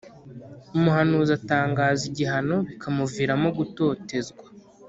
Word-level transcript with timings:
Umuhanuzi 0.77 1.31
atangaza 1.39 2.01
igihano 2.11 2.55
bikamuviramo 2.67 3.47
gutotezwa 3.57 4.45